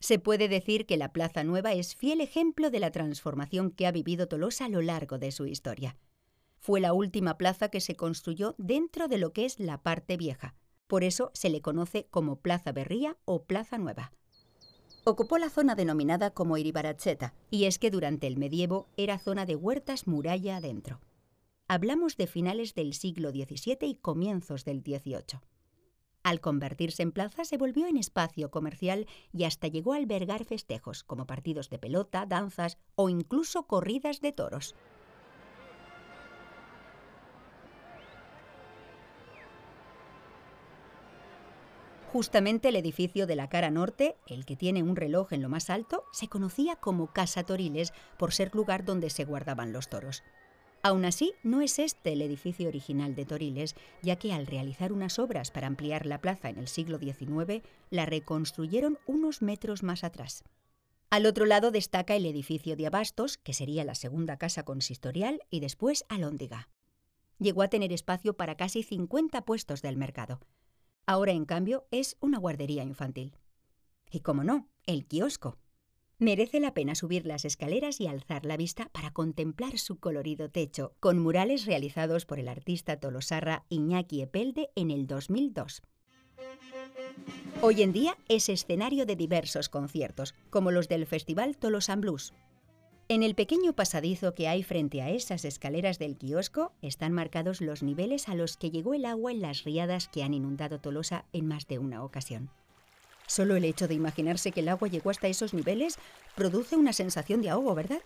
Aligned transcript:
Se 0.00 0.18
puede 0.18 0.48
decir 0.48 0.86
que 0.86 0.96
la 0.96 1.12
Plaza 1.12 1.44
Nueva 1.44 1.74
es 1.74 1.94
fiel 1.94 2.22
ejemplo 2.22 2.70
de 2.70 2.80
la 2.80 2.90
transformación 2.90 3.70
que 3.70 3.86
ha 3.86 3.92
vivido 3.92 4.28
Tolosa 4.28 4.64
a 4.64 4.68
lo 4.70 4.80
largo 4.80 5.18
de 5.18 5.30
su 5.30 5.46
historia. 5.46 5.98
Fue 6.58 6.80
la 6.80 6.94
última 6.94 7.36
plaza 7.36 7.68
que 7.68 7.80
se 7.80 7.96
construyó 7.96 8.54
dentro 8.58 9.08
de 9.08 9.18
lo 9.18 9.32
que 9.32 9.44
es 9.44 9.60
la 9.60 9.82
parte 9.82 10.16
vieja. 10.16 10.54
Por 10.86 11.04
eso 11.04 11.30
se 11.34 11.50
le 11.50 11.60
conoce 11.60 12.06
como 12.10 12.40
Plaza 12.40 12.72
Berría 12.72 13.16
o 13.26 13.44
Plaza 13.44 13.78
Nueva. 13.78 14.12
Ocupó 15.04 15.38
la 15.38 15.50
zona 15.50 15.74
denominada 15.74 16.30
como 16.30 16.56
Iribaracheta, 16.56 17.34
y 17.50 17.64
es 17.64 17.78
que 17.78 17.90
durante 17.90 18.26
el 18.26 18.36
medievo 18.36 18.88
era 18.96 19.18
zona 19.18 19.46
de 19.46 19.56
huertas 19.56 20.06
muralla 20.06 20.56
adentro. 20.56 21.00
Hablamos 21.68 22.16
de 22.16 22.26
finales 22.26 22.74
del 22.74 22.94
siglo 22.94 23.30
XVII 23.30 23.78
y 23.82 23.94
comienzos 23.96 24.64
del 24.64 24.80
XVIII. 24.80 25.40
Al 26.22 26.40
convertirse 26.40 27.02
en 27.02 27.12
plaza 27.12 27.44
se 27.44 27.56
volvió 27.56 27.86
en 27.86 27.96
espacio 27.96 28.50
comercial 28.50 29.06
y 29.32 29.44
hasta 29.44 29.68
llegó 29.68 29.94
a 29.94 29.96
albergar 29.96 30.44
festejos 30.44 31.02
como 31.02 31.26
partidos 31.26 31.70
de 31.70 31.78
pelota, 31.78 32.26
danzas 32.26 32.78
o 32.94 33.08
incluso 33.08 33.62
corridas 33.62 34.20
de 34.20 34.32
toros. 34.32 34.74
Justamente 42.12 42.68
el 42.68 42.76
edificio 42.76 43.28
de 43.28 43.36
la 43.36 43.48
cara 43.48 43.70
norte, 43.70 44.16
el 44.26 44.44
que 44.44 44.56
tiene 44.56 44.82
un 44.82 44.96
reloj 44.96 45.32
en 45.32 45.42
lo 45.42 45.48
más 45.48 45.70
alto, 45.70 46.04
se 46.12 46.26
conocía 46.26 46.74
como 46.74 47.12
Casa 47.12 47.44
Toriles 47.44 47.92
por 48.18 48.32
ser 48.32 48.52
lugar 48.52 48.84
donde 48.84 49.10
se 49.10 49.24
guardaban 49.24 49.72
los 49.72 49.88
toros. 49.88 50.24
Aún 50.82 51.04
así, 51.04 51.34
no 51.42 51.60
es 51.60 51.78
este 51.78 52.14
el 52.14 52.22
edificio 52.22 52.68
original 52.68 53.14
de 53.14 53.26
Toriles, 53.26 53.74
ya 54.02 54.16
que 54.16 54.32
al 54.32 54.46
realizar 54.46 54.92
unas 54.92 55.18
obras 55.18 55.50
para 55.50 55.66
ampliar 55.66 56.06
la 56.06 56.20
plaza 56.20 56.48
en 56.48 56.58
el 56.58 56.68
siglo 56.68 56.98
XIX, 56.98 57.62
la 57.90 58.06
reconstruyeron 58.06 58.98
unos 59.06 59.42
metros 59.42 59.82
más 59.82 60.04
atrás. 60.04 60.42
Al 61.10 61.26
otro 61.26 61.44
lado 61.44 61.70
destaca 61.70 62.14
el 62.14 62.24
edificio 62.24 62.76
de 62.76 62.86
Abastos, 62.86 63.36
que 63.36 63.52
sería 63.52 63.84
la 63.84 63.94
segunda 63.94 64.38
casa 64.38 64.62
consistorial, 64.62 65.42
y 65.50 65.60
después 65.60 66.04
Alhóndiga. 66.08 66.70
Llegó 67.38 67.62
a 67.62 67.68
tener 67.68 67.92
espacio 67.92 68.34
para 68.34 68.56
casi 68.56 68.82
50 68.82 69.44
puestos 69.44 69.82
del 69.82 69.96
mercado. 69.96 70.40
Ahora, 71.04 71.32
en 71.32 71.44
cambio, 71.44 71.86
es 71.90 72.16
una 72.20 72.38
guardería 72.38 72.84
infantil. 72.84 73.36
Y 74.10 74.20
como 74.20 74.44
no, 74.44 74.68
el 74.86 75.06
kiosco, 75.06 75.58
Merece 76.20 76.60
la 76.60 76.74
pena 76.74 76.94
subir 76.94 77.24
las 77.24 77.46
escaleras 77.46 77.98
y 77.98 78.06
alzar 78.06 78.44
la 78.44 78.58
vista 78.58 78.90
para 78.92 79.10
contemplar 79.10 79.78
su 79.78 79.98
colorido 79.98 80.50
techo, 80.50 80.92
con 81.00 81.18
murales 81.18 81.64
realizados 81.64 82.26
por 82.26 82.38
el 82.38 82.48
artista 82.48 83.00
tolosarra 83.00 83.64
Iñaki 83.70 84.20
Epelde 84.20 84.68
en 84.76 84.90
el 84.90 85.06
2002. 85.06 85.80
Hoy 87.62 87.80
en 87.80 87.94
día 87.94 88.18
es 88.28 88.50
escenario 88.50 89.06
de 89.06 89.16
diversos 89.16 89.70
conciertos, 89.70 90.34
como 90.50 90.70
los 90.72 90.90
del 90.90 91.06
Festival 91.06 91.56
Tolosan 91.56 92.02
Blues. 92.02 92.34
En 93.08 93.22
el 93.22 93.34
pequeño 93.34 93.74
pasadizo 93.74 94.34
que 94.34 94.46
hay 94.46 94.62
frente 94.62 95.00
a 95.00 95.08
esas 95.08 95.46
escaleras 95.46 95.98
del 95.98 96.18
kiosco 96.18 96.74
están 96.82 97.14
marcados 97.14 97.62
los 97.62 97.82
niveles 97.82 98.28
a 98.28 98.34
los 98.34 98.58
que 98.58 98.70
llegó 98.70 98.92
el 98.92 99.06
agua 99.06 99.32
en 99.32 99.40
las 99.40 99.64
riadas 99.64 100.08
que 100.08 100.22
han 100.22 100.34
inundado 100.34 100.82
Tolosa 100.82 101.24
en 101.32 101.46
más 101.46 101.66
de 101.66 101.78
una 101.78 102.04
ocasión. 102.04 102.50
Solo 103.30 103.54
el 103.54 103.64
hecho 103.64 103.86
de 103.86 103.94
imaginarse 103.94 104.50
que 104.50 104.58
el 104.58 104.68
agua 104.68 104.88
llegó 104.88 105.08
hasta 105.08 105.28
esos 105.28 105.54
niveles 105.54 105.98
produce 106.34 106.76
una 106.76 106.92
sensación 106.92 107.42
de 107.42 107.50
ahogo, 107.50 107.76
¿verdad? 107.76 108.00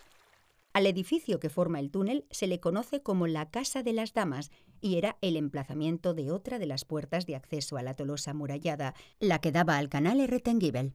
Al 0.71 0.85
edificio 0.85 1.39
que 1.39 1.49
forma 1.49 1.79
el 1.79 1.89
túnel 1.89 2.27
se 2.29 2.45
le 2.45 2.59
conoce 2.59 3.01
como 3.01 3.25
la 3.25 3.49
Casa 3.49 3.81
de 3.81 3.93
las 3.93 4.13
Damas 4.13 4.51
y 4.81 4.99
era 4.99 5.17
el 5.21 5.35
emplazamiento 5.35 6.13
de 6.13 6.29
otra 6.29 6.59
de 6.59 6.67
las 6.67 6.85
puertas 6.85 7.25
de 7.25 7.35
acceso 7.35 7.77
a 7.77 7.81
la 7.81 7.95
Tolosa 7.95 8.31
amurallada, 8.31 8.93
la 9.19 9.41
que 9.41 9.51
daba 9.51 9.79
al 9.79 9.89
canal 9.89 10.19
Erretengibel. 10.19 10.93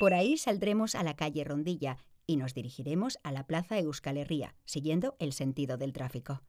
Por 0.00 0.12
ahí 0.12 0.36
saldremos 0.36 0.96
a 0.96 1.04
la 1.04 1.14
calle 1.14 1.44
Rondilla 1.44 1.98
y 2.26 2.36
nos 2.36 2.52
dirigiremos 2.52 3.20
a 3.22 3.30
la 3.30 3.46
Plaza 3.46 3.78
Euskal 3.78 4.16
Herria, 4.16 4.56
siguiendo 4.64 5.14
el 5.20 5.32
sentido 5.32 5.76
del 5.76 5.92
tráfico. 5.92 6.42